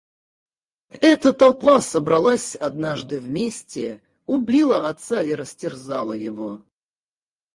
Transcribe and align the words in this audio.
Эта 0.99 1.31
толпа 1.31 1.79
собралась 1.79 2.55
однажды 2.55 3.19
вместе, 3.19 4.01
убила 4.25 4.89
отца 4.89 5.21
и 5.21 5.33
растерзала 5.35 6.13
его. 6.13 6.59